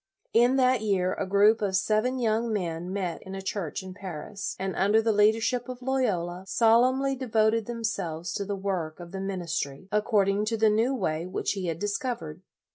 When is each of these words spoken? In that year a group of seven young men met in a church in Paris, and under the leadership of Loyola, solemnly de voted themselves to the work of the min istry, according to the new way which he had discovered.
In 0.33 0.55
that 0.55 0.81
year 0.81 1.13
a 1.13 1.27
group 1.27 1.61
of 1.61 1.75
seven 1.75 2.17
young 2.17 2.51
men 2.51 2.91
met 2.91 3.21
in 3.21 3.35
a 3.35 3.41
church 3.43 3.83
in 3.83 3.93
Paris, 3.93 4.55
and 4.57 4.75
under 4.75 4.99
the 4.99 5.11
leadership 5.11 5.69
of 5.69 5.83
Loyola, 5.83 6.43
solemnly 6.47 7.15
de 7.15 7.27
voted 7.27 7.67
themselves 7.67 8.33
to 8.33 8.43
the 8.43 8.55
work 8.55 8.99
of 8.99 9.11
the 9.11 9.21
min 9.21 9.41
istry, 9.41 9.87
according 9.91 10.45
to 10.45 10.57
the 10.57 10.71
new 10.71 10.95
way 10.95 11.27
which 11.27 11.51
he 11.51 11.67
had 11.67 11.77
discovered. 11.77 12.41